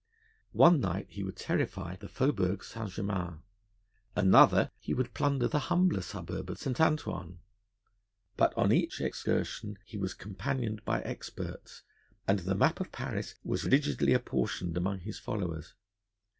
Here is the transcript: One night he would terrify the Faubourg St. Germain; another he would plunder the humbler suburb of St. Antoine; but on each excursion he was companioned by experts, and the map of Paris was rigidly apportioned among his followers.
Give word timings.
One 0.55 0.79
night 0.79 1.05
he 1.11 1.21
would 1.23 1.35
terrify 1.35 1.95
the 1.95 2.07
Faubourg 2.09 2.63
St. 2.63 2.89
Germain; 2.89 3.43
another 4.15 4.71
he 4.79 4.95
would 4.95 5.13
plunder 5.13 5.47
the 5.47 5.59
humbler 5.69 6.01
suburb 6.01 6.49
of 6.49 6.57
St. 6.57 6.81
Antoine; 6.81 7.37
but 8.35 8.51
on 8.57 8.71
each 8.71 8.99
excursion 8.99 9.77
he 9.85 9.99
was 9.99 10.15
companioned 10.15 10.83
by 10.85 11.01
experts, 11.03 11.83
and 12.27 12.39
the 12.39 12.55
map 12.55 12.79
of 12.79 12.91
Paris 12.91 13.35
was 13.43 13.65
rigidly 13.65 14.13
apportioned 14.13 14.75
among 14.75 15.01
his 15.01 15.19
followers. 15.19 15.75